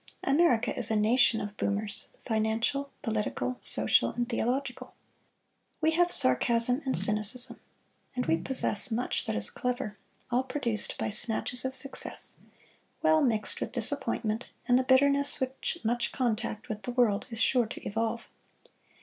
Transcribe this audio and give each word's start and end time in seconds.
America 0.23 0.75
is 0.75 0.89
a 0.89 0.95
nation 0.95 1.39
of 1.39 1.55
boomers 1.57 2.07
financial, 2.25 2.89
political, 3.03 3.59
social 3.61 4.09
and 4.09 4.27
theological. 4.27 4.95
We 5.79 5.91
have 5.91 6.11
sarcasm 6.11 6.81
and 6.87 6.97
cynicism, 6.97 7.59
and 8.15 8.25
we 8.25 8.37
possess 8.37 8.89
much 8.89 9.27
that 9.27 9.35
is 9.35 9.51
clever, 9.51 9.99
all 10.31 10.41
produced 10.41 10.97
by 10.97 11.11
snatches 11.11 11.65
of 11.65 11.75
success, 11.75 12.37
well 13.03 13.21
mixed 13.21 13.61
with 13.61 13.73
disappointment 13.73 14.49
and 14.67 14.79
the 14.79 14.83
bitterness 14.83 15.39
which 15.39 15.77
much 15.83 16.11
contact 16.11 16.67
with 16.67 16.81
the 16.81 16.91
world 16.93 17.27
is 17.29 17.39
sure 17.39 17.67
to 17.67 17.85
evolve. 17.87 18.27